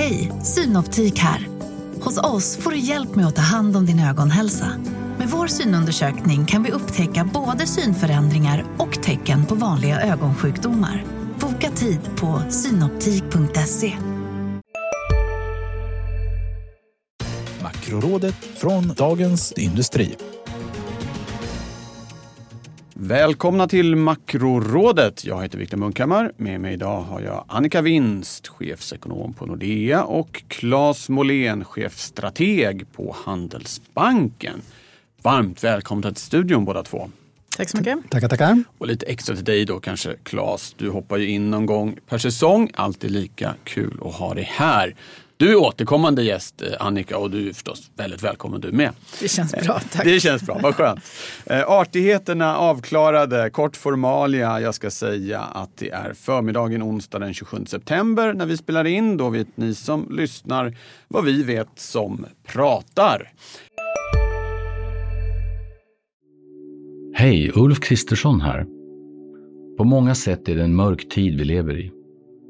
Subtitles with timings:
[0.00, 1.48] Hej, Synoptik här.
[2.00, 4.72] Hos oss får du hjälp med att ta hand om din ögonhälsa.
[5.18, 11.04] Med vår synundersökning kan vi upptäcka både synförändringar och tecken på vanliga ögonsjukdomar.
[11.40, 13.92] Boka tid på synoptik.se.
[17.62, 20.16] Makrorådet från Dagens Industri.
[23.02, 25.24] Välkomna till Makrorådet.
[25.24, 26.32] Jag heter Viktor Munkhammar.
[26.36, 33.16] Med mig idag har jag Annika Winst, chefsekonom på Nordea och Claes Molén, chefstrateg på
[33.24, 34.62] Handelsbanken.
[35.22, 37.10] Varmt välkomna till studion båda två.
[37.56, 38.10] Tack så mycket.
[38.10, 38.64] Tackar, tackar.
[38.78, 40.74] Och lite extra till dig då kanske Claes.
[40.78, 42.70] Du hoppar ju in någon gång per säsong.
[42.74, 44.94] Alltid lika kul att ha dig här.
[45.40, 48.90] Du är återkommande gäst eh, Annika och du är förstås väldigt välkommen du med.
[49.20, 50.04] Det känns bra, tack.
[50.04, 51.00] Det känns bra, vad skönt.
[51.46, 54.60] Eh, artigheterna avklarade, kort formalia.
[54.60, 59.16] Jag ska säga att det är förmiddagen onsdag den 27 september när vi spelar in.
[59.16, 60.76] Då vet ni som lyssnar
[61.08, 63.32] vad vi vet som pratar.
[67.14, 68.66] Hej, Ulf Kristersson här.
[69.78, 71.99] På många sätt är det en mörk tid vi lever i.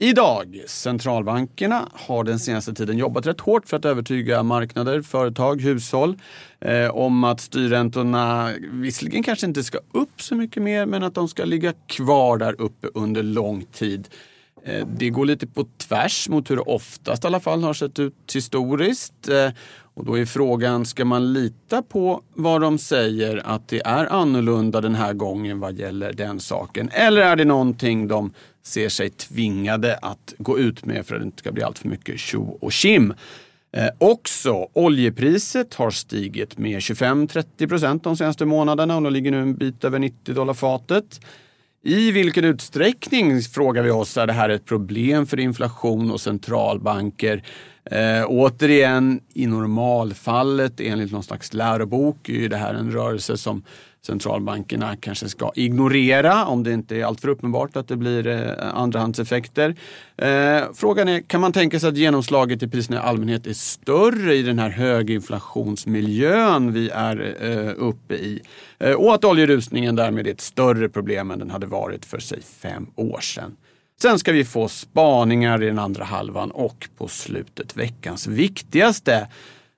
[0.00, 6.16] Idag, centralbankerna har den senaste tiden jobbat rätt hårt för att övertyga marknader, företag, hushåll
[6.60, 11.28] eh, om att styrräntorna visserligen kanske inte ska upp så mycket mer men att de
[11.28, 14.08] ska ligga kvar där uppe under lång tid.
[14.64, 17.98] Eh, det går lite på tvärs mot hur det oftast i alla fall har sett
[17.98, 19.28] ut historiskt.
[19.28, 19.50] Eh,
[19.98, 24.80] och då är frågan, ska man lita på vad de säger att det är annorlunda
[24.80, 26.88] den här gången vad gäller den saken?
[26.92, 31.24] Eller är det någonting de ser sig tvingade att gå ut med för att det
[31.24, 33.14] inte ska bli allt för mycket tjo och kim?
[33.72, 39.40] Eh, också oljepriset har stigit med 25-30 procent de senaste månaderna och nu ligger nu
[39.40, 41.20] en bit över 90 dollar fatet.
[41.84, 47.42] I vilken utsträckning, frågar vi oss, är det här ett problem för inflation och centralbanker?
[47.90, 53.62] Eh, återigen, i normalfallet enligt någon slags lärobok är det här en rörelse som
[54.06, 59.74] centralbankerna kanske ska ignorera om det inte är alltför uppenbart att det blir eh, andrahandseffekter.
[60.16, 64.34] Eh, frågan är, kan man tänka sig att genomslaget i priserna i allmänhet är större
[64.34, 68.40] i den här höginflationsmiljön vi är eh, uppe i?
[68.78, 72.42] Eh, och att oljerusningen därmed är ett större problem än den hade varit för sig
[72.42, 73.56] fem år sedan.
[74.02, 79.28] Sen ska vi få spaningar i den andra halvan och på slutet veckans viktigaste.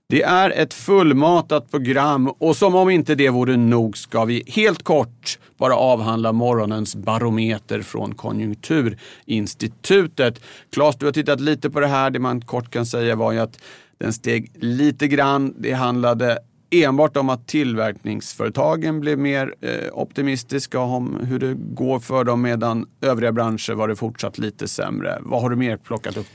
[0.09, 4.83] Det är ett fullmatat program och som om inte det vore nog ska vi helt
[4.83, 10.41] kort bara avhandla morgonens barometer från Konjunkturinstitutet.
[10.73, 12.11] Claes, du har tittat lite på det här.
[12.11, 13.59] Det man kort kan säga var ju att
[13.99, 15.55] den steg lite grann.
[15.59, 16.39] Det handlade
[16.71, 22.87] enbart om att tillverkningsföretagen blev mer eh, optimistiska om hur det går för dem medan
[23.01, 25.19] övriga branscher var det fortsatt lite sämre.
[25.21, 26.27] Vad har du mer plockat upp?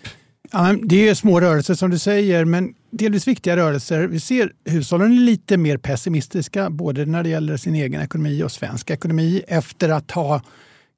[0.52, 4.08] Ja, det är små rörelser som du säger, men delvis viktiga rörelser.
[4.08, 8.52] Vi ser hushållen är lite mer pessimistiska, både när det gäller sin egen ekonomi och
[8.52, 10.42] svensk ekonomi, efter att ha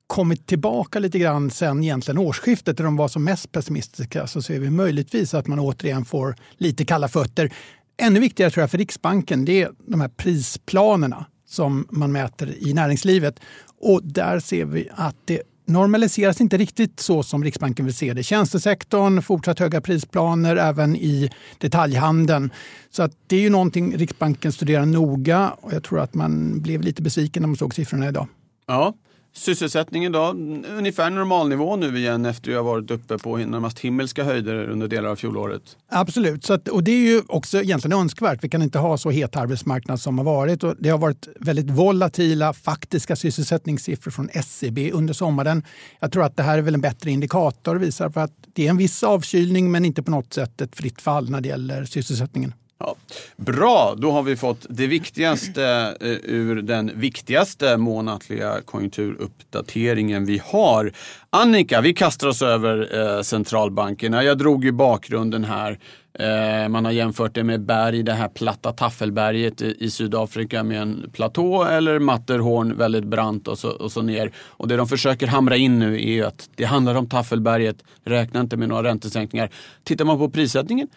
[0.08, 4.60] kommit tillbaka lite grann sen egentligen årsskiftet, där de var som mest pessimistiska, så ser
[4.60, 7.52] vi möjligtvis att man återigen får lite kalla fötter.
[7.98, 12.74] Ännu viktigare tror jag för Riksbanken, det är de här prisplanerna som man mäter i
[12.74, 13.40] näringslivet.
[13.80, 18.24] Och där ser vi att det normaliseras inte riktigt så som Riksbanken vill se det.
[18.24, 22.52] Tjänstesektorn, fortsatt höga prisplaner även i detaljhandeln.
[22.90, 26.82] Så att det är ju någonting Riksbanken studerar noga och jag tror att man blev
[26.82, 28.28] lite besviken när man såg siffrorna idag.
[28.68, 28.94] Ja,
[29.38, 30.36] Sysselsättningen då,
[30.78, 35.10] ungefär normalnivå nu igen efter att ha varit uppe på närmast himmelska höjder under delar
[35.10, 35.78] av fjolåret.
[35.90, 38.44] Absolut, så att, och det är ju också egentligen önskvärt.
[38.44, 40.64] Vi kan inte ha så het arbetsmarknad som har varit.
[40.64, 45.64] Och det har varit väldigt volatila faktiska sysselsättningssiffror från SCB under sommaren.
[46.00, 48.66] Jag tror att det här är väl en bättre indikator och visar på att det
[48.66, 51.86] är en viss avkylning men inte på något sätt ett fritt fall när det gäller
[51.86, 52.54] sysselsättningen.
[52.80, 52.96] Ja.
[53.36, 60.92] Bra, då har vi fått det viktigaste eh, ur den viktigaste månatliga konjunkturuppdateringen vi har.
[61.30, 64.24] Annika, vi kastar oss över eh, centralbankerna.
[64.24, 65.80] Jag drog ju bakgrunden här
[66.20, 70.82] Eh, man har jämfört det med berg, det här platta taffelberget i, i Sydafrika med
[70.82, 74.32] en platå eller Matterhorn väldigt brant och så, och så ner.
[74.38, 78.58] Och det de försöker hamra in nu är att det handlar om taffelberget, räkna inte
[78.58, 79.50] med några räntesänkningar.
[79.84, 80.88] Tittar man på prissättningen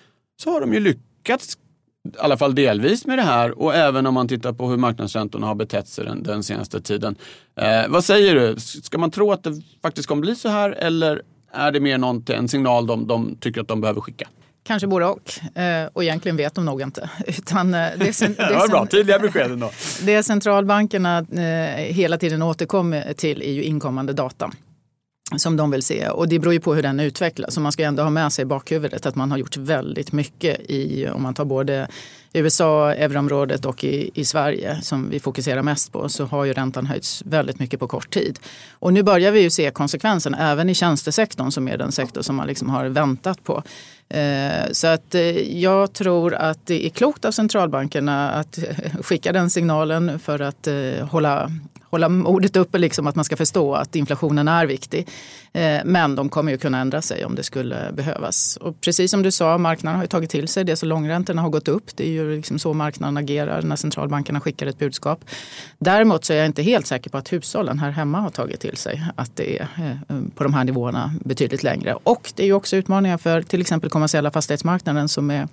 [0.43, 1.59] så har de ju lyckats
[2.09, 5.47] i alla fall delvis med det här och även om man tittar på hur marknadsräntorna
[5.47, 7.17] har betett sig den, den senaste tiden.
[7.57, 8.61] Eh, vad säger du?
[8.61, 12.25] Ska man tro att det faktiskt kommer bli så här eller är det mer någon,
[12.29, 14.29] en signal de, de tycker att de behöver skicka?
[14.63, 15.59] Kanske både och.
[15.59, 17.11] Eh, och egentligen vet de nog inte.
[17.27, 19.71] Utan eh, det, sen, det, var bra, tydliga besked ändå.
[20.03, 24.51] Det centralbankerna eh, hela tiden återkommer till är ju inkommande data
[25.37, 26.09] som de vill se.
[26.09, 27.55] Och det beror ju på hur den utvecklas.
[27.55, 30.61] Så man ska ändå ha med sig i bakhuvudet att man har gjort väldigt mycket
[30.61, 31.89] i, om man tar både
[32.33, 36.87] USA, euroområdet och i, i Sverige som vi fokuserar mest på så har ju räntan
[36.87, 38.39] höjts väldigt mycket på kort tid.
[38.73, 42.37] Och nu börjar vi ju se konsekvenserna även i tjänstesektorn som är den sektor som
[42.37, 43.63] man liksom har väntat på.
[44.09, 48.59] Eh, så att eh, jag tror att det är klokt av centralbankerna att
[49.03, 51.51] skicka den signalen för att eh, hålla
[51.91, 55.09] hålla modet uppe, liksom, att man ska förstå att inflationen är viktig.
[55.53, 58.57] Eh, men de kommer ju kunna ändra sig om det skulle behövas.
[58.57, 61.51] Och precis som du sa, marknaden har ju tagit till sig det, så långräntorna har
[61.51, 61.97] gått upp.
[61.97, 65.25] Det är ju liksom så marknaden agerar när centralbankerna skickar ett budskap.
[65.79, 68.77] Däremot så är jag inte helt säker på att hushållen här hemma har tagit till
[68.77, 69.69] sig att det är
[70.09, 71.95] eh, på de här nivåerna betydligt längre.
[72.03, 75.49] Och det är ju också utmaningar för till exempel kommersiella fastighetsmarknaden som är,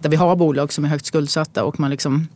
[0.00, 2.28] där vi har bolag som är högt skuldsatta och man liksom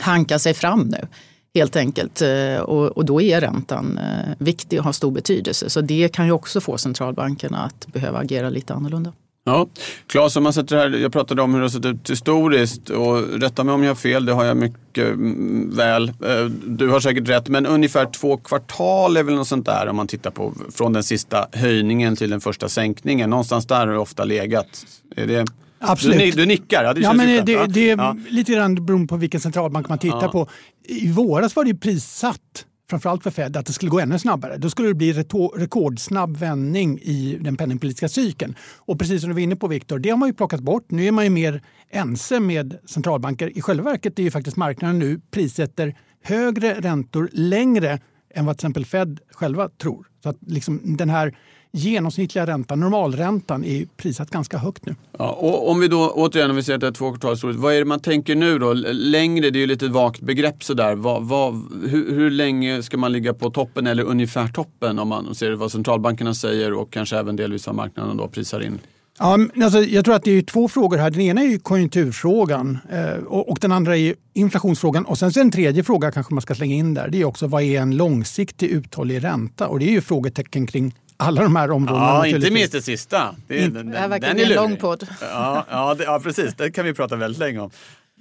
[0.00, 1.08] hankar sig fram nu
[1.56, 2.22] helt enkelt.
[2.22, 5.70] Eh, och, och, då är räntan eh, viktig och har stor betydelse.
[5.70, 9.12] Så det kan ju också få centralbankerna att behöva agera lite annorlunda.
[9.48, 9.66] Ja,
[10.06, 13.40] Claes, om man sätter här, jag pratade om hur det har sett ut historiskt och
[13.40, 16.08] rätta mig om jag har fel, det har jag mycket mm, väl.
[16.08, 19.96] Eh, du har säkert rätt, men ungefär två kvartal är väl något sånt där om
[19.96, 23.30] man tittar på från den sista höjningen till den första sänkningen.
[23.30, 24.86] Någonstans där har det ofta legat.
[25.16, 25.46] Är det
[25.78, 26.18] Absolut.
[26.18, 26.84] Du, du nickar?
[26.84, 28.16] Ja, det, ja, men det, det är ja.
[28.28, 30.28] lite grann beroende på vilken centralbank man tittar ja.
[30.28, 30.48] på.
[30.88, 34.56] I våras var det ju prissatt framförallt för Fed, att det skulle gå ännu snabbare.
[34.56, 35.12] Då skulle det bli
[35.56, 38.56] rekordsnabb vändning i den penningpolitiska cykeln.
[38.76, 40.90] Och precis som du var inne på Viktor, det har man ju plockat bort.
[40.90, 43.58] Nu är man ju mer ense med centralbanker.
[43.58, 48.00] I själva verket är ju faktiskt marknaden nu prissätter högre räntor längre
[48.34, 50.06] än vad till exempel Fed själva tror.
[50.22, 51.36] Så att liksom den här
[51.76, 54.94] genomsnittliga räntan, normalräntan, är prissatt ganska högt nu.
[55.18, 57.74] Ja, och om vi då återigen, om vi säger att det är två kvartal vad
[57.74, 58.72] är det man tänker nu då?
[58.92, 60.94] Längre, det är ju lite vagt begrepp sådär.
[60.94, 61.54] Vad, vad,
[61.88, 65.72] hur, hur länge ska man ligga på toppen eller ungefär toppen om man ser vad
[65.72, 68.78] centralbankerna säger och kanske även delvis vad marknaden då prisar in?
[69.18, 71.10] Ja, alltså, jag tror att det är två frågor här.
[71.10, 75.04] Den ena är konjunkturfrågan eh, och, den andra är inflationsfrågan.
[75.04, 77.08] Och sen en tredje fråga kanske man ska slänga in där.
[77.08, 79.68] Det är också vad är en långsiktig uthållig ränta?
[79.68, 82.06] Och det är ju frågetecken kring alla de här områdena.
[82.06, 83.34] Ja, inte minst det sista.
[83.46, 85.06] Det, är, den, det här verkar bli en lång podd.
[85.20, 86.54] Ja, ja, det, ja, precis.
[86.54, 87.70] Det kan vi prata väldigt länge om.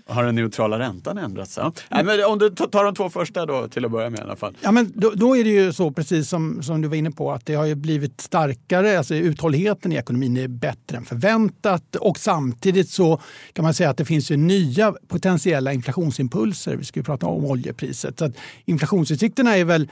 [0.07, 1.57] Har den neutrala räntan ändrats?
[1.57, 1.73] Ja.
[1.89, 4.35] Nej, men om du tar de två första då till att börja med i alla
[4.35, 4.57] fall.
[4.61, 7.31] Ja, men då, då, är det ju så, precis som, som du var inne på,
[7.31, 8.97] att det har ju blivit starkare.
[8.97, 13.21] Alltså uthålligheten i ekonomin är bättre än förväntat och samtidigt så
[13.53, 16.75] kan man säga att det finns ju nya potentiella inflationsimpulser.
[16.75, 18.19] Vi ska ju prata om oljepriset.
[18.19, 18.33] Så att
[18.65, 19.89] inflationsutsikterna är väl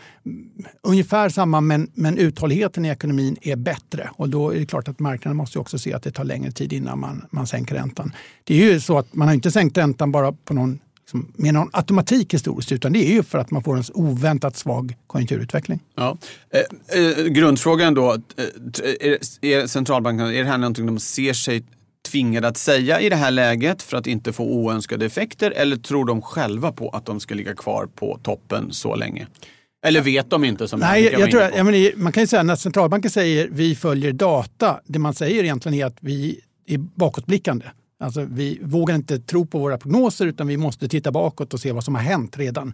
[0.82, 5.00] ungefär samma, men, men uthålligheten i ekonomin är bättre och då är det klart att
[5.00, 8.12] marknaden måste också se att det tar längre tid innan man, man sänker räntan.
[8.44, 11.34] Det är ju så att man har inte sänkt räntan utan bara på någon, liksom,
[11.36, 14.96] med någon automatik historiskt, utan det är ju för att man får en oväntat svag
[15.08, 15.80] konjunkturutveckling.
[15.96, 16.18] Ja.
[16.54, 21.64] Eh, eh, grundfrågan då, eh, är, är centralbankerna, är det här någonting de ser sig
[22.12, 26.06] tvingade att säga i det här läget för att inte få oönskade effekter eller tror
[26.06, 29.28] de själva på att de ska ligga kvar på toppen så länge?
[29.86, 30.68] Eller vet de inte?
[30.68, 33.48] Som Nej, jag, jag tror att, jag menar, man kan ju säga när centralbanken säger
[33.52, 37.66] vi följer data, det man säger egentligen är att vi är bakåtblickande.
[38.04, 41.72] Alltså, vi vågar inte tro på våra prognoser utan vi måste titta bakåt och se
[41.72, 42.74] vad som har hänt redan.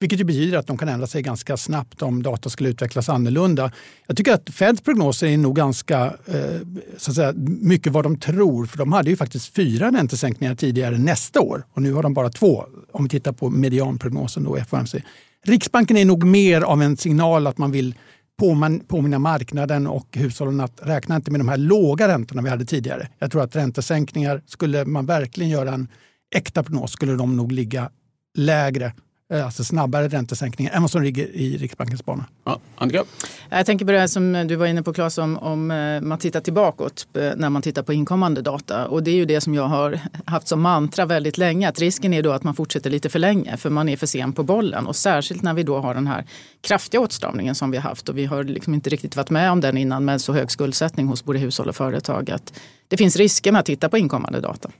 [0.00, 3.72] Vilket ju betyder att de kan ändra sig ganska snabbt om data skulle utvecklas annorlunda.
[4.06, 6.60] Jag tycker att Feds prognoser är nog ganska eh,
[6.96, 8.66] så att säga, mycket vad de tror.
[8.66, 12.30] För de hade ju faktiskt fyra räntesänkningar tidigare nästa år och nu har de bara
[12.30, 14.94] två om vi tittar på medianprognosen då FOMC.
[15.44, 17.94] Riksbanken är nog mer av en signal att man vill
[18.88, 23.08] påminna marknaden och hushållen att räkna inte med de här låga räntorna vi hade tidigare.
[23.18, 25.88] Jag tror att räntesänkningar, skulle man verkligen göra en
[26.34, 27.90] äkta prognos, skulle de nog ligga
[28.34, 28.92] lägre
[29.34, 32.24] alltså snabbare räntesänkningar än vad som ligger i Riksbankens bana.
[32.44, 33.04] Ja, Annika?
[33.50, 36.18] Jag tänker på det här som du var inne på Claes, om, om eh, man
[36.18, 38.86] tittar tillbakåt eh, när man tittar på inkommande data.
[38.86, 41.68] Och det är ju det som jag har haft som mantra väldigt länge.
[41.68, 44.32] Att risken är då att man fortsätter lite för länge för man är för sen
[44.32, 44.86] på bollen.
[44.86, 46.24] Och särskilt när vi då har den här
[46.60, 48.08] kraftiga åtstramningen som vi har haft.
[48.08, 51.06] Och vi har liksom inte riktigt varit med om den innan med så hög skuldsättning
[51.06, 52.30] hos både hushåll och företag.
[52.30, 52.52] Att
[52.88, 54.70] det finns risker med att titta på inkommande data.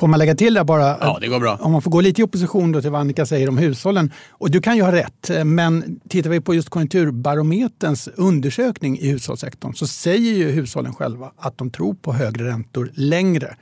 [0.00, 0.96] Får man lägga till där bara?
[1.00, 1.58] Ja, det går bra.
[1.60, 4.12] Om man får gå lite i opposition då till vad Annika säger om hushållen.
[4.30, 9.74] Och du kan ju ha rätt, men tittar vi på just Konjunkturbarometerns undersökning i hushållssektorn
[9.74, 13.56] så säger ju hushållen själva att de tror på högre räntor längre.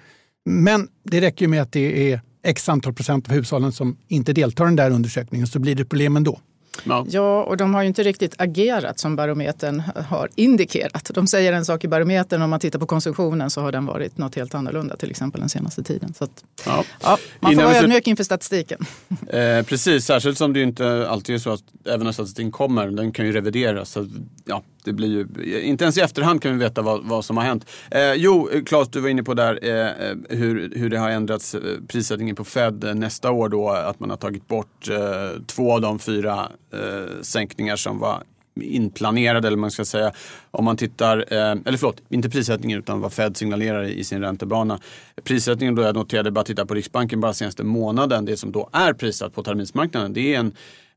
[0.47, 4.33] Men det räcker ju med att det är x antal procent av hushållen som inte
[4.33, 6.41] deltar i den där undersökningen så blir det problem ändå.
[6.85, 7.07] Ja.
[7.09, 11.11] ja, och de har ju inte riktigt agerat som barometern har indikerat.
[11.15, 14.19] De säger en sak i barometern, om man tittar på konsumtionen så har den varit
[14.19, 16.15] något helt annorlunda till exempel den senaste tiden.
[16.15, 16.85] Så att, ja.
[17.03, 18.79] Ja, man får vara ödmjuk inför statistiken.
[19.29, 23.13] Eh, precis, särskilt som det inte alltid är så att även när statistiken kommer, den
[23.13, 23.91] kan ju revideras.
[23.91, 24.09] Så,
[24.45, 27.45] ja, det blir ju, inte ens i efterhand kan vi veta vad, vad som har
[27.45, 27.67] hänt.
[27.91, 31.55] Eh, jo, Claes, du var inne på där eh, eh hur, hur det har ändrats
[31.55, 33.71] eh, prissättningen på Fed eh, nästa år då.
[33.71, 38.23] Att man har tagit bort eh, två av de fyra eh, sänkningar som var
[38.63, 40.13] inplanerade eller man ska säga.
[40.51, 44.79] Om man tittar, eh, eller förlåt, inte prissättningen utan vad Fed signalerar i sin räntebana.
[45.25, 48.93] Prissättningen då jag noterade, bara titta på Riksbanken bara senaste månaden, det som då är
[48.93, 50.53] prissatt på terminsmarknaden, det är en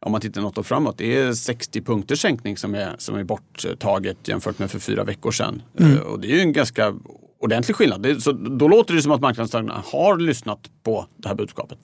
[0.06, 3.24] om man tittar något år framåt, det är 60 punkters sänkning som är, som är
[3.24, 5.62] borttaget jämfört med för fyra veckor sedan.
[5.80, 5.98] Mm.
[5.98, 6.94] Och det är ju en ganska
[7.40, 8.02] ordentlig skillnad.
[8.02, 11.78] Det, så då låter det som att marknadsdagarna har lyssnat på det här budskapet.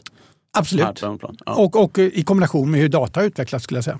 [0.57, 1.01] Absolut.
[1.45, 1.55] Ja.
[1.55, 3.99] Och, och i kombination med hur data utvecklas skulle jag säga.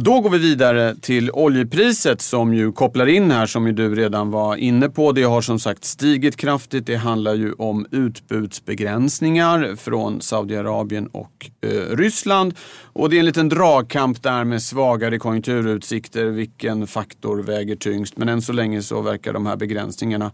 [0.00, 4.30] Då går vi vidare till oljepriset som ju kopplar in här som ju du redan
[4.30, 5.12] var inne på.
[5.12, 6.86] Det har som sagt stigit kraftigt.
[6.86, 12.54] Det handlar ju om utbudsbegränsningar från Saudiarabien och eh, Ryssland.
[12.82, 16.24] Och det är en liten dragkamp där med svagare konjunkturutsikter.
[16.24, 18.16] Vilken faktor väger tyngst?
[18.16, 20.30] Men än så länge så verkar de här begränsningarna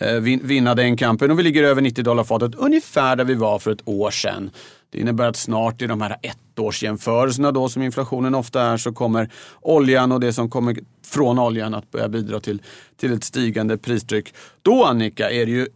[0.00, 1.30] eh, vinna den kampen.
[1.30, 4.50] Och vi ligger över 90 dollar fatet, ungefär där vi var för ett år sedan.
[4.94, 9.30] Det innebär att snart i de här ettårsjämförelserna då som inflationen ofta är så kommer
[9.60, 12.62] oljan och det som kommer från oljan att börja bidra till,
[12.96, 14.34] till ett stigande pristryck.
[14.62, 15.68] Då Annika är det ju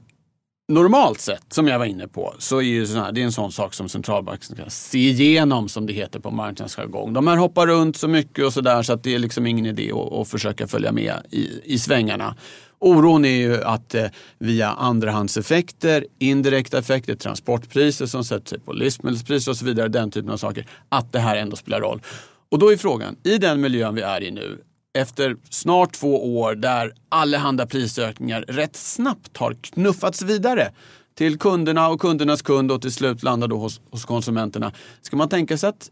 [0.69, 3.53] normalt sett, som jag var inne på, så är ju här, det är en sån
[3.53, 7.13] sak som centralbanken ska se igenom som det heter på marknadsjargong.
[7.13, 9.93] De här hoppar runt så mycket och sådär så att det är liksom ingen idé
[9.93, 12.37] att, att försöka följa med i, i svängarna.
[12.81, 14.07] Oron är ju att eh,
[14.39, 20.31] via andrahandseffekter, indirekta effekter, transportpriser som sätter sig på livsmedelspriser och så vidare, den typen
[20.31, 22.03] av saker, att det här ändå spelar roll.
[22.51, 24.59] Och då är frågan, i den miljön vi är i nu,
[24.99, 30.73] efter snart två år där allehanda prisökningar rätt snabbt har knuffats vidare
[31.15, 34.73] till kunderna och kundernas kund och till slut landar då hos, hos konsumenterna.
[35.03, 35.91] Ska man tänka sig att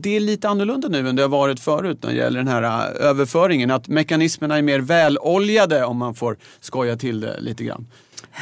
[0.00, 2.62] det är lite annorlunda nu än det har varit förut när det gäller den här
[2.62, 3.70] äh, överföringen.
[3.70, 7.86] Att mekanismerna är mer väloljade om man får skoja till det lite grann.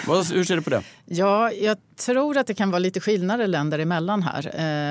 [0.07, 0.83] Hur ser du på det?
[1.15, 4.47] Ja, jag tror att det kan vara lite skillnader länder emellan här.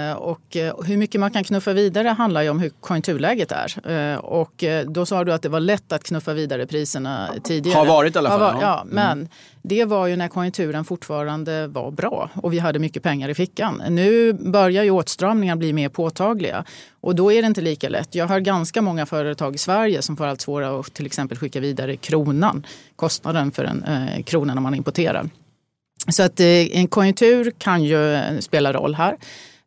[0.09, 3.91] Eh, och eh, hur mycket man kan knuffa vidare handlar ju om hur konjunkturläget är.
[3.91, 7.77] Eh, och då sa du att det var lätt att knuffa vidare priserna tidigare.
[7.77, 8.39] Har varit i alla fall.
[8.39, 8.95] Var, ja, mm.
[8.95, 9.29] men
[9.61, 13.81] det var ju när konjunkturen fortfarande var bra och vi hade mycket pengar i fickan.
[13.89, 16.65] Nu börjar ju åtstramningar bli mer påtagliga
[17.01, 18.15] och då är det inte lika lätt.
[18.15, 21.59] Jag har ganska många företag i Sverige som får allt svårare att till exempel skicka
[21.59, 25.29] vidare kronan, kostnaden för en eh, krona när man importerar.
[26.07, 29.17] Så att eh, en konjunktur kan ju spela roll här.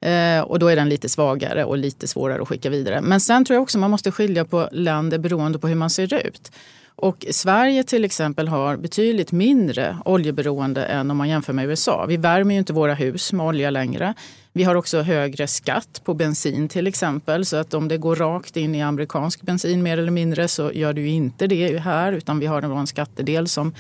[0.05, 3.01] Eh, och då är den lite svagare och lite svårare att skicka vidare.
[3.01, 6.27] Men sen tror jag också man måste skilja på länder beroende på hur man ser
[6.27, 6.53] ut.
[6.97, 12.07] Och Sverige till exempel har betydligt mindre oljeberoende än om man jämför med USA.
[12.09, 14.15] Vi värmer ju inte våra hus med olja längre.
[14.53, 17.47] Vi har också högre skatt på bensin till exempel.
[17.47, 20.93] Så att om det går rakt in i amerikansk bensin mer eller mindre så gör
[20.93, 22.13] det ju inte det här.
[22.13, 23.75] Utan vi har en skattedel som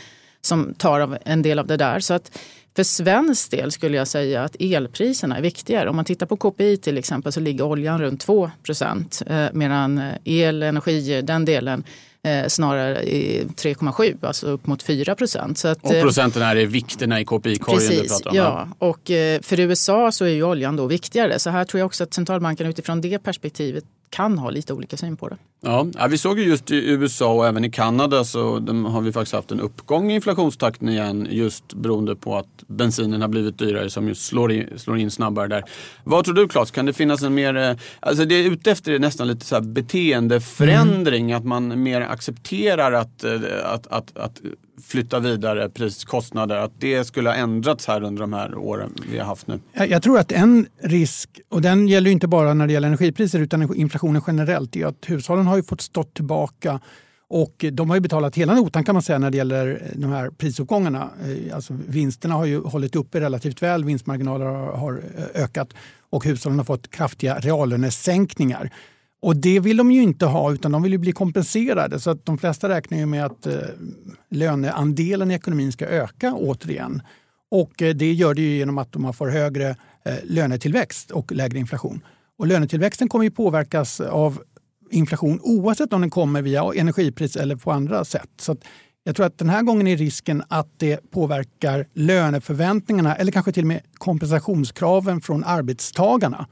[0.45, 2.01] som tar en del av det där.
[2.01, 2.39] Så att
[2.77, 5.89] för svensk del skulle jag säga att elpriserna är viktigare.
[5.91, 9.99] Om man tittar på KPI till exempel så ligger oljan runt 2 procent eh, medan
[9.99, 11.85] eh, el, energi, den delen
[12.23, 15.65] eh, snarare 3,7, alltså upp mot 4 procent.
[15.81, 18.37] och procenten här är vikterna i KPI-korgen du pratar om?
[18.37, 19.11] Ja, och
[19.43, 21.39] för USA så är ju oljan då viktigare.
[21.39, 25.17] Så här tror jag också att centralbanken utifrån det perspektivet kan ha lite olika syn
[25.17, 25.37] på det.
[25.61, 28.53] Ja, vi såg ju just i USA och även i Kanada så
[28.89, 33.29] har vi faktiskt haft en uppgång i inflationstakten igen just beroende på att bensinen har
[33.29, 35.65] blivit dyrare som just slår in, slår in snabbare där.
[36.05, 38.93] Vad tror du Claes, kan det finnas en mer, eh, alltså det är ute efter
[38.93, 41.37] är nästan lite så beteendeförändring, mm.
[41.37, 44.41] att man mer accepterar att, eh, att, att, att
[44.83, 49.27] flytta vidare priskostnader, att det skulle ha ändrats här under de här åren vi har
[49.27, 49.61] haft nu?
[49.73, 53.75] Jag tror att en risk, och den gäller inte bara när det gäller energipriser utan
[53.75, 56.81] inflationen generellt, är att hushållen har ju fått stå tillbaka
[57.29, 60.31] och de har ju betalat hela notan kan man säga när det gäller de här
[60.31, 61.11] prisuppgångarna.
[61.25, 65.69] Eh, alltså vinsterna har ju hållit uppe relativt väl, vinstmarginaler har eh, ökat
[66.11, 68.71] och hushållen har fått kraftiga reallönesänkningar.
[69.25, 72.01] Och det vill de ju inte ha utan de vill ju bli kompenserade.
[72.01, 73.57] Så att de flesta räknar ju med att eh,
[74.31, 77.03] löneandelen i ekonomin ska öka återigen.
[77.51, 79.69] Och eh, det gör det ju genom att de får högre
[80.05, 82.01] eh, lönetillväxt och lägre inflation.
[82.39, 84.43] Och lönetillväxten kommer ju påverkas av
[84.91, 88.31] inflation oavsett om den kommer via energipris eller på andra sätt.
[88.41, 88.57] Så
[89.05, 93.65] jag tror att den här gången är risken att det påverkar löneförväntningarna eller kanske till
[93.65, 96.47] och med kompensationskraven från arbetstagarna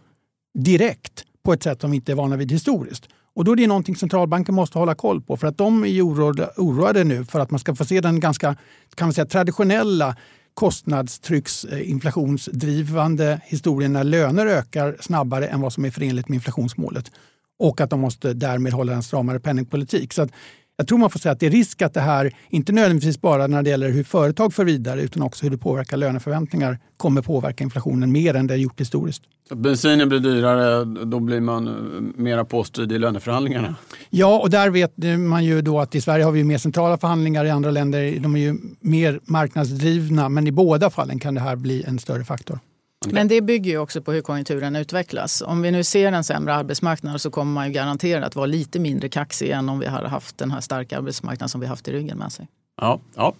[0.58, 3.08] direkt på ett sätt som vi inte är vana vid historiskt.
[3.34, 6.50] Och då är det någonting centralbanken måste hålla koll på för att de är oroade,
[6.56, 8.56] oroade nu för att man ska få se den ganska
[8.94, 10.16] kan man säga, traditionella
[10.54, 17.10] kostnadstrycks inflationsdrivande historien när löner ökar snabbare än vad som är förenligt med inflationsmålet.
[17.58, 20.12] Och att de måste därmed hålla en stramare penningpolitik.
[20.12, 20.28] Så
[20.82, 23.46] jag tror man får säga att det är risk att det här, inte nödvändigtvis bara
[23.46, 27.64] när det gäller hur företag för vidare utan också hur det påverkar löneförväntningar, kommer påverka
[27.64, 29.22] inflationen mer än det har gjort historiskt.
[29.48, 31.64] Så bensinen blir dyrare, då blir man
[32.16, 33.74] mera påstyrd i löneförhandlingarna?
[34.10, 37.44] Ja, och där vet man ju då att i Sverige har vi mer centrala förhandlingar,
[37.44, 41.56] i andra länder de är ju mer marknadsdrivna, men i båda fallen kan det här
[41.56, 42.58] bli en större faktor.
[43.10, 45.42] Men det bygger ju också på hur konjunkturen utvecklas.
[45.46, 49.08] Om vi nu ser en sämre arbetsmarknad så kommer man ju garanterat vara lite mindre
[49.08, 52.18] kaxig än om vi hade haft den här starka arbetsmarknaden som vi haft i ryggen
[52.18, 52.48] med sig.
[52.80, 53.34] Ja, ja.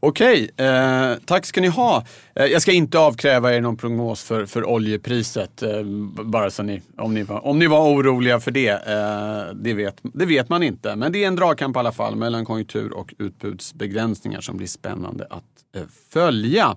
[0.00, 2.04] Okej, eh, tack ska ni ha.
[2.34, 5.82] Eh, jag ska inte avkräva er någon prognos för, för oljepriset, eh,
[6.24, 8.68] bara så ni, om, ni var, om ni var oroliga för det.
[8.68, 12.16] Eh, det, vet, det vet man inte, men det är en dragkamp i alla fall
[12.16, 15.44] mellan konjunktur och utbudsbegränsningar som blir spännande att
[15.76, 16.76] eh, följa.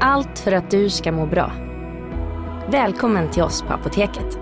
[0.00, 1.52] Allt för att du ska må bra.
[2.70, 4.38] Välkommen till oss på Apoteket.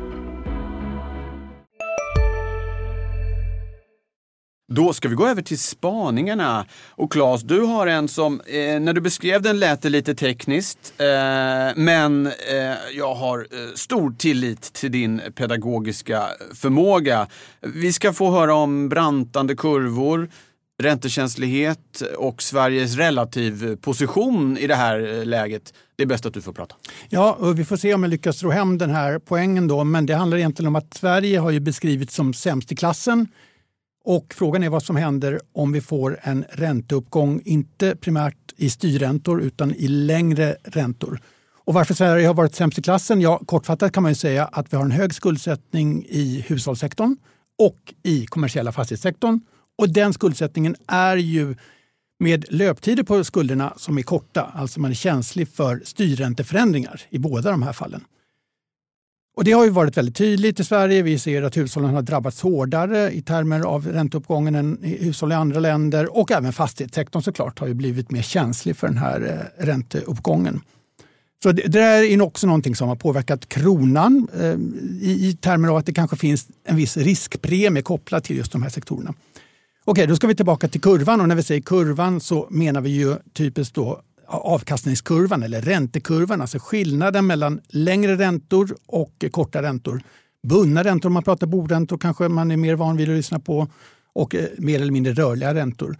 [4.72, 6.66] Då ska vi gå över till spaningarna.
[6.90, 10.94] Och Claes, du har en som, eh, när du beskrev den lät det lite tekniskt,
[10.98, 11.06] eh,
[11.76, 17.26] men eh, jag har eh, stor tillit till din pedagogiska eh, förmåga.
[17.60, 20.28] Vi ska få höra om brantande kurvor,
[20.82, 25.74] räntekänslighet och Sveriges relativ position i det här eh, läget.
[25.96, 26.74] Det är bäst att du får prata.
[27.08, 29.84] Ja, och vi får se om jag lyckas ro hem den här poängen då.
[29.84, 33.28] Men det handlar egentligen om att Sverige har ju beskrivits som sämst i klassen.
[34.04, 39.42] Och frågan är vad som händer om vi får en ränteuppgång, inte primärt i styrräntor
[39.42, 41.20] utan i längre räntor.
[41.64, 43.20] Och varför Sverige har varit sämst i klassen?
[43.20, 47.16] Ja, kortfattat kan man ju säga att vi har en hög skuldsättning i hushållssektorn
[47.58, 49.40] och i kommersiella fastighetssektorn
[49.78, 51.54] och den skuldsättningen är ju
[52.18, 54.52] med löptider på skulderna som är korta.
[54.54, 58.04] Alltså man är känslig för styrränteförändringar i båda de här fallen.
[59.36, 61.02] Och det har ju varit väldigt tydligt i Sverige.
[61.02, 65.60] Vi ser att hushållen har drabbats hårdare i termer av ränteuppgången än hushåll i andra
[65.60, 66.16] länder.
[66.16, 70.60] Och även fastighetssektorn såklart har ju blivit mer känslig för den här eh, ränteuppgången.
[71.42, 74.54] Så det, det är också någonting som har påverkat kronan eh,
[75.00, 78.62] i, i termer av att det kanske finns en viss riskpremie kopplad till just de
[78.62, 79.14] här sektorerna.
[79.84, 82.90] Okej, då ska vi tillbaka till kurvan och när vi säger kurvan så menar vi
[82.90, 90.02] ju typiskt då avkastningskurvan eller räntekurvan, alltså skillnaden mellan längre räntor och korta räntor.
[90.48, 93.68] Bundna räntor om man pratar boräntor kanske man är mer van vid att lyssna på
[94.12, 95.96] och eh, mer eller mindre rörliga räntor.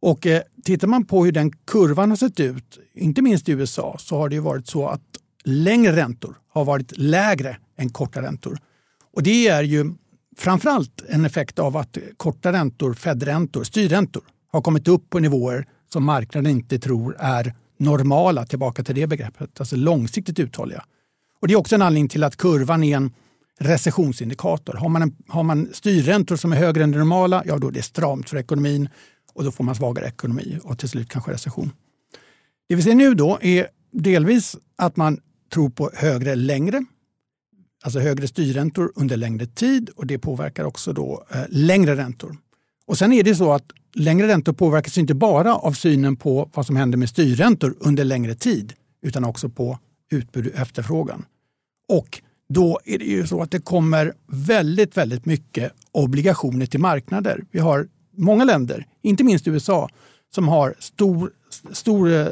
[0.00, 3.96] Och eh, tittar man på hur den kurvan har sett ut, inte minst i USA,
[3.98, 5.02] så har det varit så att
[5.44, 8.58] längre räntor har varit lägre än korta räntor.
[9.12, 9.94] Och det är ju
[10.36, 16.04] framförallt en effekt av att korta räntor, Fed-räntor, styrräntor, har kommit upp på nivåer som
[16.04, 20.84] marknaden inte tror är normala, tillbaka till det begreppet, alltså långsiktigt uthålliga.
[21.40, 23.12] Och det är också en anledning till att kurvan är en
[23.60, 24.74] recessionsindikator.
[24.74, 27.72] Har man, en, har man styrräntor som är högre än det normala, ja då är
[27.72, 28.88] det stramt för ekonomin
[29.34, 31.72] och då får man svagare ekonomi och till slut kanske recession.
[32.68, 35.20] Det vi ser nu då är delvis att man
[35.52, 36.84] tror på högre längre
[37.84, 42.36] alltså högre styrräntor under längre tid och det påverkar också då eh, längre räntor.
[42.86, 46.66] Och sen är det så att längre räntor påverkas inte bara av synen på vad
[46.66, 49.78] som händer med styrräntor under längre tid utan också på
[50.10, 51.24] utbud och efterfrågan.
[51.88, 57.44] Och då är det ju så att det kommer väldigt, väldigt mycket obligationer till marknader.
[57.50, 59.88] Vi har många länder, inte minst USA,
[60.34, 61.30] som har stor,
[61.72, 62.26] stor eh,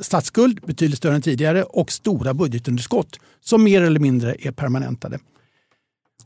[0.00, 5.18] statsskuld, betydligt större än tidigare, och stora budgetunderskott som mer eller mindre är permanentade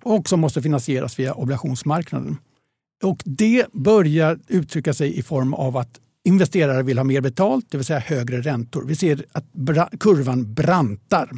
[0.02, 2.36] och som måste finansieras via obligationsmarknaden.
[3.02, 7.76] Och det börjar uttrycka sig i form av att investerare vill ha mer betalt, det
[7.76, 8.84] vill säga högre räntor.
[8.86, 9.44] Vi ser att
[10.00, 11.30] kurvan brantar.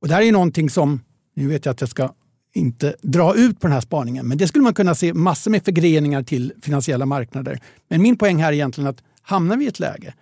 [0.00, 1.00] Och det här är någonting som,
[1.34, 2.14] nu vet jag att jag ska
[2.54, 5.64] inte dra ut på den här spaningen, men det skulle man kunna se massor med
[5.64, 7.60] förgreningar till finansiella marknader.
[7.88, 10.14] Men min poäng här är egentligen att hamnar vi i ett läge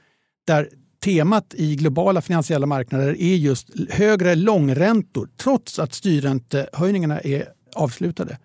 [0.46, 0.68] där
[1.00, 8.38] temat i globala finansiella marknader är just högre långräntor, trots att styrräntehöjningarna är avslutade,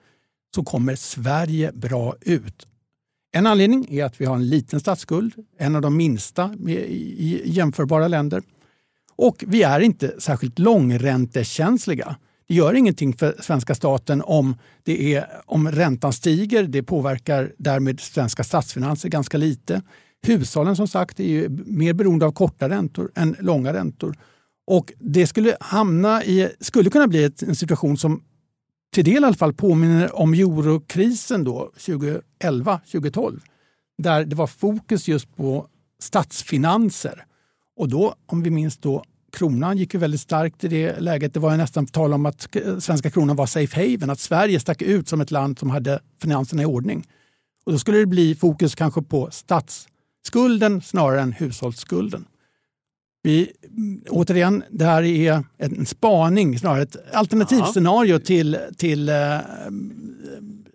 [0.56, 2.68] så kommer Sverige bra ut.
[3.32, 8.08] En anledning är att vi har en liten statsskuld, en av de minsta i jämförbara
[8.08, 8.44] länder.
[9.16, 12.16] Och vi är inte särskilt långräntekänsliga.
[12.48, 16.64] Det gör ingenting för svenska staten om, det är, om räntan stiger.
[16.64, 19.82] Det påverkar därmed svenska statsfinanser ganska lite.
[20.28, 24.18] Hushållen som sagt är ju mer beroende av korta räntor än långa räntor.
[24.68, 28.24] Och det skulle, hamna i, skulle kunna bli en situation som
[28.94, 33.40] till del i alla fall påminner om eurokrisen 2011-2012.
[33.98, 35.68] Där det var fokus just på
[36.00, 37.26] statsfinanser.
[37.76, 41.34] Och då, om vi minns då, kronan gick ju väldigt starkt i det läget.
[41.34, 42.48] Det var ju nästan tal om att
[42.80, 46.62] svenska kronan var safe haven, att Sverige stack ut som ett land som hade finanserna
[46.62, 47.08] i ordning.
[47.66, 49.32] Och då skulle det bli fokus kanske på
[50.24, 52.26] statsskulden snarare än hushållsskulden.
[53.24, 53.52] Vi,
[54.10, 59.38] återigen, det här är en spaning, snarare ett alternativscenario till, till eh,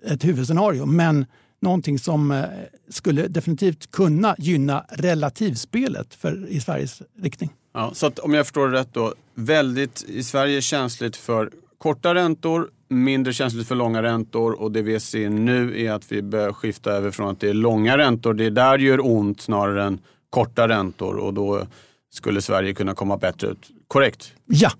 [0.04, 0.86] ett huvudscenario.
[0.86, 1.26] Men
[1.60, 2.44] någonting som eh,
[2.88, 7.50] skulle definitivt kunna gynna relativspelet för, i Sveriges riktning.
[7.74, 12.70] Ja, så om jag förstår det rätt då, väldigt i Sverige känsligt för korta räntor,
[12.88, 16.90] mindre känsligt för långa räntor och det vi ser nu är att vi börjar skifta
[16.90, 19.98] över från att det är långa räntor, det är där det gör ont snarare än
[20.30, 21.62] korta räntor och då
[22.10, 23.68] skulle Sverige kunna komma bättre ut.
[23.88, 24.32] Korrekt?
[24.46, 24.70] Ja.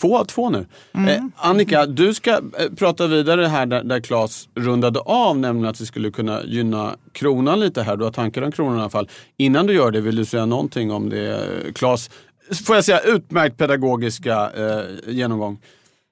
[0.00, 0.66] Två av två nu.
[0.92, 1.08] Mm.
[1.08, 2.40] Eh, Annika, du ska eh,
[2.76, 7.60] prata vidare här där, där Claes rundade av, nämligen att vi skulle kunna gynna kronan
[7.60, 7.96] lite här.
[7.96, 9.08] Du har tankar om kronan i alla fall.
[9.36, 11.40] Innan du gör det, vill du säga någonting om det?
[11.74, 12.10] Claes,
[12.64, 15.58] får jag säga utmärkt pedagogiska eh, genomgång.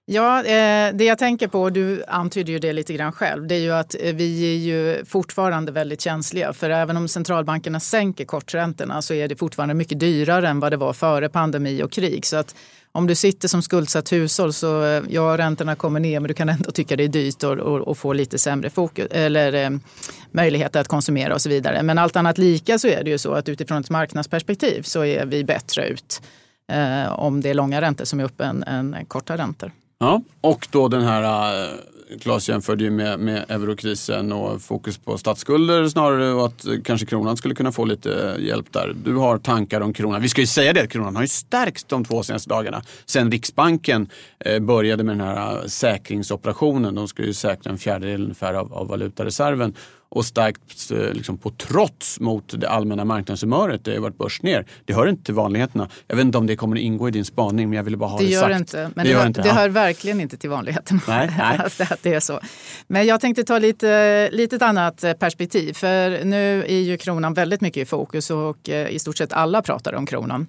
[0.06, 3.54] Ja, eh, det jag tänker på, och du antyder ju det lite grann själv, det
[3.54, 6.52] är ju att eh, vi är ju fortfarande väldigt känsliga.
[6.52, 10.76] För även om centralbankerna sänker korträntorna så är det fortfarande mycket dyrare än vad det
[10.76, 12.26] var före pandemi och krig.
[12.26, 12.54] Så att
[12.92, 16.48] om du sitter som skuldsatt hushåll så eh, ja, räntorna kommer ner men du kan
[16.48, 19.70] ändå tycka det är dyrt och, och, och få lite sämre fokus, eller, eh,
[20.30, 21.82] möjligheter att konsumera och så vidare.
[21.82, 25.26] Men allt annat lika så är det ju så att utifrån ett marknadsperspektiv så är
[25.26, 26.22] vi bättre ut
[26.72, 29.72] eh, om det är långa räntor som är uppe än, än korta räntor.
[29.98, 31.70] Ja, och då den här, äh,
[32.20, 37.36] Claes jämförde ju med, med eurokrisen och fokus på statsskulder snarare och att kanske kronan
[37.36, 38.96] skulle kunna få lite äh, hjälp där.
[39.04, 40.22] Du har tankar om kronan.
[40.22, 42.82] Vi ska ju säga det, kronan har ju stärkts de två senaste dagarna.
[43.06, 46.94] Sen Riksbanken äh, började med den här säkringsoperationen.
[46.94, 49.74] De ska ju säkra en fjärdedel ungefär av, av valutareserven
[50.14, 53.84] och starkt eh, liksom, på trots mot det allmänna marknadshumöret.
[53.84, 54.66] Det har varit börs ner.
[54.84, 55.88] Det hör inte till vanligheterna.
[56.06, 58.08] Jag vet inte om det kommer att ingå i din spaning men jag ville bara
[58.08, 58.58] ha det, det gör sagt.
[58.58, 59.42] Inte, men det, det, hör, inte.
[59.42, 61.00] det hör verkligen inte till vanligheterna.
[61.08, 61.58] Nej, nej.
[61.90, 62.40] att det är så.
[62.86, 65.72] Men jag tänkte ta lite, lite ett annat eh, perspektiv.
[65.72, 69.62] För nu är ju kronan väldigt mycket i fokus och eh, i stort sett alla
[69.62, 70.46] pratar om kronan.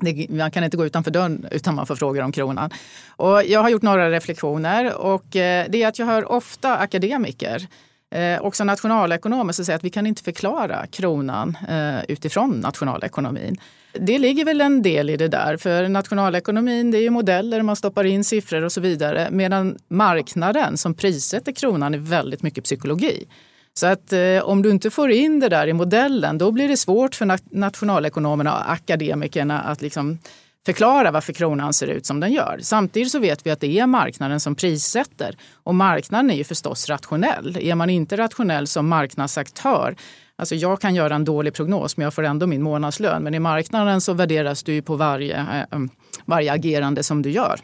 [0.00, 2.70] Det, man kan inte gå utanför dörren utan man får frågor om kronan.
[3.08, 7.68] Och jag har gjort några reflektioner och det är att jag hör ofta akademiker
[8.12, 13.56] Eh, också nationalekonomer som säger att vi kan inte förklara kronan eh, utifrån nationalekonomin.
[13.92, 17.76] Det ligger väl en del i det där, för nationalekonomin det är ju modeller, man
[17.76, 19.28] stoppar in siffror och så vidare.
[19.30, 23.26] Medan marknaden som prissätter kronan är väldigt mycket psykologi.
[23.74, 26.76] Så att eh, om du inte får in det där i modellen, då blir det
[26.76, 30.18] svårt för nationalekonomerna och akademikerna att liksom
[30.66, 32.58] förklara varför kronan ser ut som den gör.
[32.62, 35.36] Samtidigt så vet vi att det är marknaden som prissätter.
[35.54, 37.56] Och marknaden är ju förstås rationell.
[37.60, 39.96] Är man inte rationell som marknadsaktör
[40.36, 43.22] Alltså jag kan göra en dålig prognos men jag får ändå min månadslön.
[43.22, 45.90] Men i marknaden så värderas du på varje, eh, mm,
[46.24, 47.60] varje agerande som du gör.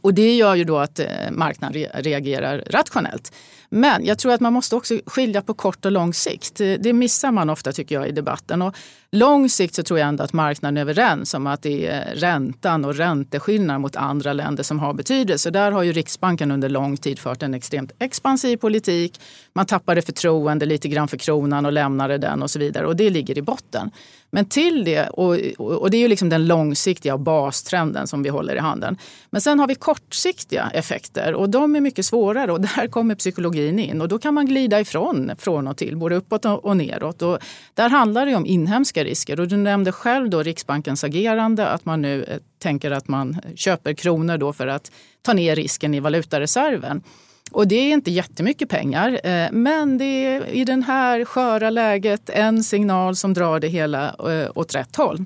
[0.00, 3.32] Och det gör ju då att eh, marknaden reagerar rationellt.
[3.72, 6.60] Men jag tror att man måste också skilja på kort och lång sikt.
[6.60, 8.62] Eh, det missar man ofta tycker jag i debatten.
[8.62, 8.76] Och
[9.12, 12.14] lång sikt så tror jag ändå att marknaden är överens om att det är eh,
[12.14, 15.50] räntan och ränteskillnader mot andra länder som har betydelse.
[15.50, 19.20] Där har ju Riksbanken under lång tid fört en extremt expansiv politik.
[19.52, 22.86] Man tappade förtroende lite grann för kronan och lämnade den och så vidare.
[22.86, 23.90] Och det ligger i botten.
[24.30, 28.54] Men till det, och, och det är ju liksom den långsiktiga bastrenden som vi håller
[28.54, 28.96] i handen.
[29.30, 33.14] Men sen har vi kortsiktiga effekter och de är mycket svårare och där kommer
[33.60, 34.00] teknologin in.
[34.00, 37.22] Och då kan man glida ifrån från och till, både uppåt och neråt.
[37.22, 37.38] Och
[37.74, 39.40] där handlar det om inhemska risker.
[39.40, 43.94] Och du nämnde själv då Riksbankens agerande, att man nu eh, tänker att man köper
[43.94, 44.90] kronor då för att
[45.22, 47.02] ta ner risken i valutareserven.
[47.52, 52.30] Och det är inte jättemycket pengar, eh, men det är i det här sköra läget
[52.30, 55.24] en signal som drar det hela eh, åt rätt håll.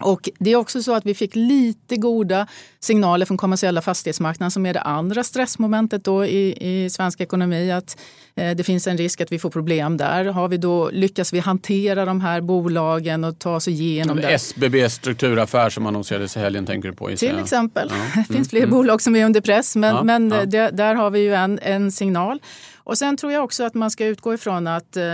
[0.00, 2.46] Och det är också så att vi fick lite goda
[2.80, 7.72] signaler från kommersiella fastighetsmarknaden som är det andra stressmomentet då i, i svensk ekonomi.
[7.72, 7.96] Att
[8.34, 10.24] eh, det finns en risk att vi får problem där.
[10.24, 14.28] Har vi då, lyckas vi hantera de här bolagen och ta oss igenom det?
[14.28, 17.08] SBB strukturaffär som annonserades i helgen tänker du på?
[17.16, 17.90] Till exempel.
[17.90, 17.96] Ja.
[18.28, 18.70] Det finns mm, fler mm.
[18.70, 20.44] bolag som är under press men, ja, men ja.
[20.44, 22.40] Det, där har vi ju en, en signal.
[22.88, 25.04] Och sen tror jag också att man ska utgå ifrån att eh,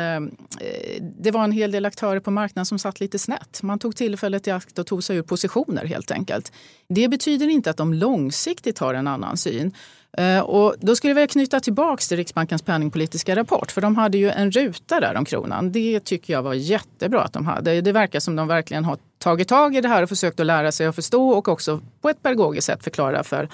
[1.01, 3.63] det var en hel del aktörer på marknaden som satt lite snett.
[3.63, 6.53] Man tog tillfället i akt och tog sig ur positioner helt enkelt.
[6.89, 9.75] Det betyder inte att de långsiktigt har en annan syn.
[10.19, 13.73] Eh, och då skulle jag vilja knyta tillbaka till Riksbankens penningpolitiska rapport.
[13.73, 15.73] För de hade ju en ruta där om kronan.
[15.73, 17.81] Det tycker jag var jättebra att de hade.
[17.81, 20.73] Det verkar som de verkligen har tagit tag i det här och försökt att lära
[20.73, 23.49] sig att förstå och också på ett pedagogiskt sätt förklara för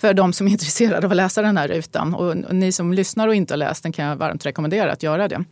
[0.00, 2.14] för de som är intresserade av att läsa den här rutan.
[2.14, 5.28] Och, ni som lyssnar och inte har läst den kan jag varmt rekommendera att göra
[5.28, 5.44] det.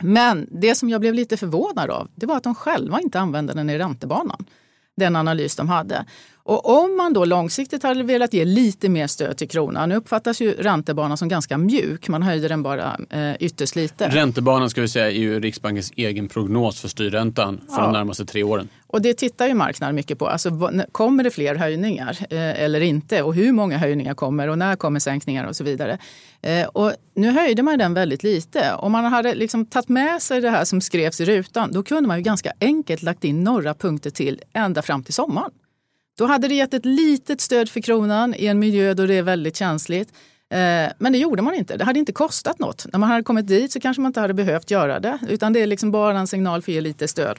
[0.00, 3.54] Men det som jag blev lite förvånad av, det var att de själva inte använde
[3.54, 4.44] den i räntebanan.
[4.96, 6.04] Den analys de hade.
[6.48, 10.40] Och om man då långsiktigt hade velat ge lite mer stöd till kronan, nu uppfattas
[10.40, 14.08] ju räntebanan som ganska mjuk, man höjde den bara eh, ytterst lite.
[14.08, 17.82] Räntebanan ska vi säga är ju Riksbankens egen prognos för styrräntan för ja.
[17.82, 18.68] de närmaste tre åren.
[18.86, 20.26] Och det tittar ju marknaden mycket på.
[20.26, 23.22] Alltså, kommer det fler höjningar eh, eller inte?
[23.22, 25.98] Och hur många höjningar kommer och när kommer sänkningar och så vidare.
[26.42, 28.74] Eh, och nu höjde man den väldigt lite.
[28.78, 32.08] Om man hade liksom tagit med sig det här som skrevs i rutan, då kunde
[32.08, 35.50] man ju ganska enkelt lagt in några punkter till ända fram till sommaren.
[36.18, 39.22] Då hade det gett ett litet stöd för kronan i en miljö då det är
[39.22, 40.12] väldigt känsligt.
[40.50, 41.76] Eh, men det gjorde man inte.
[41.76, 42.86] Det hade inte kostat något.
[42.92, 45.18] När man hade kommit dit så kanske man inte hade behövt göra det.
[45.28, 47.38] Utan det är liksom bara en signal för att ge lite stöd.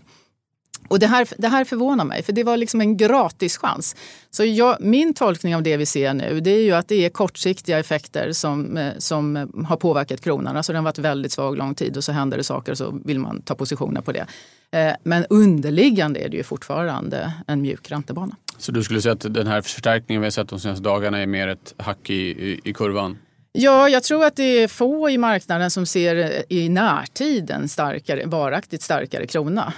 [0.88, 3.96] Och det här, det här förvånar mig, för det var liksom en gratis chans.
[4.32, 7.10] Så jag, min tolkning av det vi ser nu det är ju att det är
[7.10, 10.58] kortsiktiga effekter som, eh, som har påverkat kronan.
[10.58, 13.00] Alltså den har varit väldigt svag lång tid och så händer det saker och så
[13.06, 14.26] vill man ta positioner på det.
[14.72, 18.36] Eh, men underliggande är det ju fortfarande en mjuk räntebana.
[18.58, 21.28] Så du skulle säga att den här förstärkningen vi har sett de senaste dagarna är
[21.28, 23.18] mer ett hack i, i, i kurvan?
[23.52, 28.26] Ja, jag tror att det är få i marknaden som ser i närtid en starkare,
[28.26, 29.74] varaktigt starkare krona.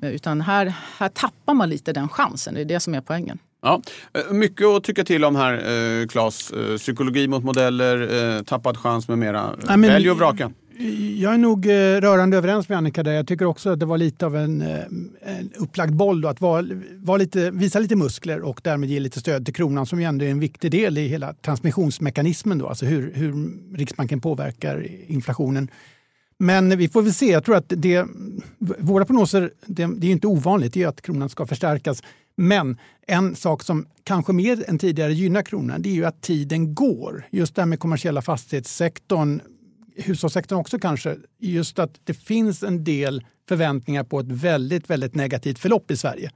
[0.00, 2.54] Eh, utan här, här tappar man lite den chansen.
[2.54, 3.38] Det är det som är poängen.
[3.62, 3.82] Ja,
[4.14, 5.52] eh, mycket att tycka till om här,
[6.00, 6.52] eh, Claes.
[6.78, 9.50] Psykologi mot modeller, tappad chans med mera.
[9.76, 10.50] Välj och vraka.
[11.18, 13.12] Jag är nog eh, rörande överens med Annika där.
[13.12, 14.78] Jag tycker också att det var lite av en, eh,
[15.20, 16.20] en upplagd boll.
[16.20, 19.86] Då, att var, var lite, visa lite muskler och därmed ge lite stöd till kronan
[19.86, 22.58] som ju ändå är en viktig del i hela transmissionsmekanismen.
[22.58, 23.34] Då, alltså hur, hur
[23.76, 25.68] Riksbanken påverkar inflationen.
[26.38, 27.30] Men vi får väl se.
[27.30, 28.06] Jag tror att det,
[28.78, 32.02] våra prognoser, det, det är inte ovanligt, det är att kronan ska förstärkas.
[32.36, 36.74] Men en sak som kanske mer än tidigare gynnar kronan det är ju att tiden
[36.74, 37.26] går.
[37.30, 39.40] Just det här med kommersiella fastighetssektorn
[39.96, 45.58] hushållssektorn också kanske, just att det finns en del förväntningar på ett väldigt, väldigt negativt
[45.58, 46.30] förlopp i Sverige.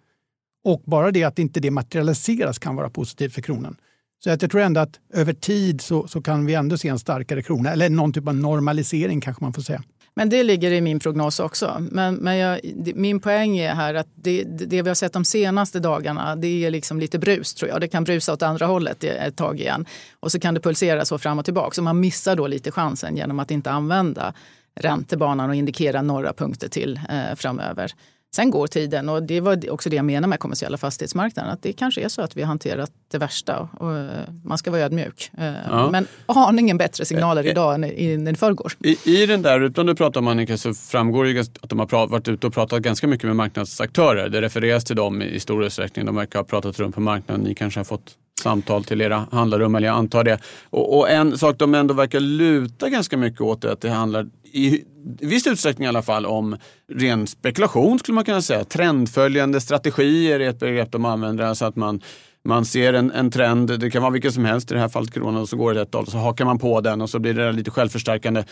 [0.64, 3.76] Och bara det att inte det materialiseras kan vara positivt för kronan.
[4.24, 6.98] Så att jag tror ändå att över tid så, så kan vi ändå se en
[6.98, 9.82] starkare krona, eller någon typ av normalisering kanske man får säga.
[10.18, 11.76] Men det ligger i min prognos också.
[11.90, 12.60] Men, men jag,
[12.94, 16.70] min poäng är här att det, det, vi har sett de senaste dagarna det är
[16.70, 17.80] liksom lite brus tror jag.
[17.80, 19.86] Det kan brusa åt andra hållet ett tag igen.
[20.20, 21.74] Och så kan det pulsera så fram och tillbaka.
[21.74, 24.34] Så man missar då lite chansen genom att inte använda
[24.74, 27.92] räntebanan och indikera några punkter till eh, framöver.
[28.36, 31.52] Sen går tiden och det var också det jag menar med kommersiella fastighetsmarknaden.
[31.52, 34.06] Att det kanske är så att vi har hanterat det värsta och eh,
[34.44, 35.30] man ska vara ödmjuk.
[35.38, 35.90] Eh, ja.
[35.90, 38.72] Men aningen bättre signaler eh, idag än i, i förrgår.
[38.80, 42.06] I, I den där rutan du pratar om Annika så framgår det att de har
[42.06, 44.28] varit ute och pratat ganska mycket med marknadsaktörer.
[44.28, 46.06] Det refereras till dem i stor utsträckning.
[46.06, 47.44] De verkar ha pratat runt på marknaden.
[47.44, 50.38] Ni kanske har fått samtal till era handlarrum, eller jag antar det.
[50.70, 54.28] Och, och, en sak de ändå verkar luta ganska mycket åt är att det handlar
[54.52, 54.84] i
[55.20, 56.56] viss utsträckning i alla fall om
[56.92, 58.64] ren spekulation skulle man kunna säga.
[58.64, 61.44] Trendföljande strategier är ett begrepp de använder.
[61.44, 62.00] Alltså att man
[62.44, 65.14] Man ser en, en trend, det kan vara vilken som helst, i det här fallet
[65.14, 67.34] corona, och så går det ett håll, så hakar man på den och så blir
[67.34, 68.44] det lite självförstärkande.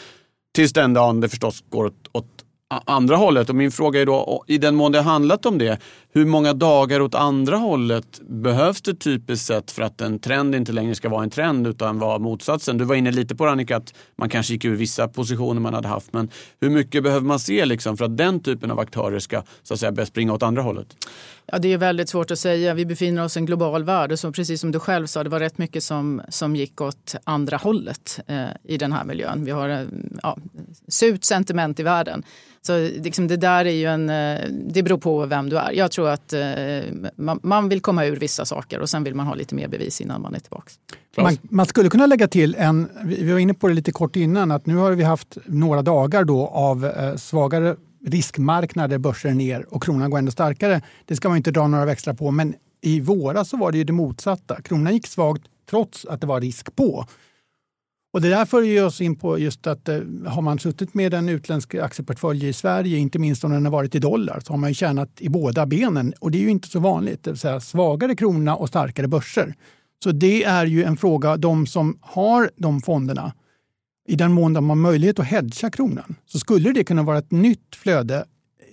[0.54, 3.48] Tills den dagen det förstås går åt, åt andra hållet.
[3.48, 5.78] Och min fråga är då, i den mån det har handlat om det,
[6.12, 10.72] hur många dagar åt andra hållet behövs det typiskt sett för att en trend inte
[10.72, 12.78] längre ska vara en trend utan vara motsatsen?
[12.78, 15.74] Du var inne lite på det Annika, att man kanske gick ur vissa positioner man
[15.74, 16.12] hade haft.
[16.12, 19.74] Men hur mycket behöver man se liksom för att den typen av aktörer ska så
[19.74, 20.96] att säga, börja springa åt andra hållet?
[21.46, 22.74] Ja, det är väldigt svårt att säga.
[22.74, 25.30] Vi befinner oss i en global värld och så, precis som du själv sa, det
[25.30, 29.44] var rätt mycket som, som gick åt andra hållet eh, i den här miljön.
[29.44, 29.80] Vi har eh,
[30.22, 30.36] ja,
[30.88, 32.24] surt sentiment i världen.
[32.66, 35.72] Så liksom, det där är ju en, eh, det beror på vem du är.
[35.72, 36.40] Jag tror att eh,
[37.16, 40.00] man, man, vill komma ur vissa saker och sen vill man ha lite mer bevis
[40.00, 40.70] innan man är tillbaka.
[41.16, 44.50] Man, man, skulle kunna lägga till en, vi var inne på det lite kort innan,
[44.50, 47.76] att nu har vi haft några dagar då av eh, svagare
[48.06, 50.82] riskmarknader, börser ner och kronan går ändå starkare.
[51.04, 53.84] Det ska man inte dra några växlar på, men i våras så var det ju
[53.84, 54.62] det motsatta.
[54.62, 57.06] Kronan gick svagt trots att det var risk på.
[58.12, 61.28] Och det där för oss in på just att eh, har man suttit med en
[61.28, 64.70] utländsk aktieportfölj i Sverige, inte minst om den har varit i dollar, så har man
[64.70, 66.14] ju tjänat i båda benen.
[66.20, 69.54] Och det är ju inte så vanligt, det vill säga svagare krona och starkare börser.
[70.04, 73.32] Så det är ju en fråga, de som har de fonderna,
[74.06, 77.30] i den mån de har möjlighet att hedga kronan, så skulle det kunna vara ett
[77.30, 78.24] nytt flöde.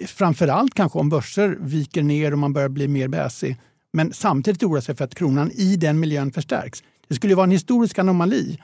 [0.07, 3.57] Framförallt kanske om börser viker ner och man börjar bli mer bäsig.
[3.93, 6.83] Men samtidigt oroa sig för att kronan i den miljön förstärks.
[7.07, 8.59] Det skulle vara en historisk anomali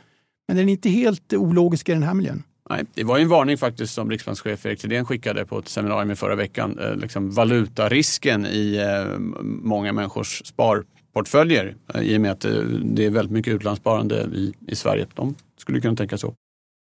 [0.47, 2.43] men den är inte helt ologisk i den här miljön.
[2.69, 6.15] Nej, det var en varning faktiskt som riksbankschef Erik Thedéen skickade på ett seminarium i
[6.15, 6.79] förra veckan.
[6.79, 11.75] Eh, liksom valutarisken i eh, många människors sparportföljer.
[11.93, 12.51] Eh, I och med att eh,
[12.83, 15.07] det är väldigt mycket utlandssparande i, i Sverige.
[15.13, 16.33] De skulle kunna tänka så.